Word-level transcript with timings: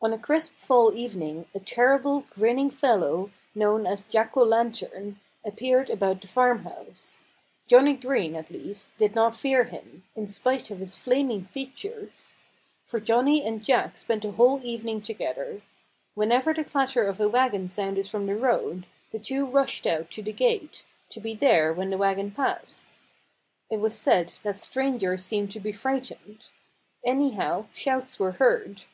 On 0.00 0.12
a 0.12 0.18
crisp 0.20 0.52
fall 0.54 0.94
evening 0.96 1.46
a 1.52 1.58
terrible, 1.58 2.20
grinning 2.30 2.70
fellow 2.70 3.32
known 3.56 3.88
as 3.88 4.02
Jack 4.02 4.36
O'Lantern 4.36 5.18
appeared 5.44 5.90
about 5.90 6.20
the 6.20 6.28
farmhouse. 6.28 7.18
Johnnie 7.66 7.96
Green, 7.96 8.36
at 8.36 8.52
least, 8.52 8.96
did 8.98 9.16
not 9.16 9.34
fear 9.34 9.64
him, 9.64 10.04
in 10.14 10.28
spite 10.28 10.70
of 10.70 10.78
his 10.78 10.94
flaming 10.94 11.46
features. 11.46 12.36
For 12.86 13.00
Johnnie 13.00 13.42
and 13.44 13.64
Jack 13.64 13.98
spent 13.98 14.22
the 14.22 14.30
whole 14.30 14.64
evening 14.64 15.02
together. 15.02 15.60
Whenever 16.14 16.54
the 16.54 16.62
clatter 16.62 17.02
of 17.02 17.20
a 17.20 17.28
wagon 17.28 17.68
sounded 17.68 18.06
from 18.08 18.26
the 18.26 18.36
road, 18.36 18.86
the 19.10 19.18
two 19.18 19.44
rushed 19.44 19.88
out 19.88 20.08
to 20.12 20.22
the 20.22 20.32
gate, 20.32 20.84
to 21.08 21.18
be 21.18 21.34
there 21.34 21.72
when 21.72 21.90
the 21.90 21.98
wagon 21.98 22.30
passed. 22.30 22.84
It 23.72 23.80
was 23.80 23.98
said 23.98 24.34
that 24.44 24.60
strangers 24.60 25.24
seemed 25.24 25.50
to 25.50 25.58
be 25.58 25.72
frightened. 25.72 26.50
Anyhow, 27.04 27.66
shouts 27.72 28.20
were 28.20 28.30
heard. 28.38 28.84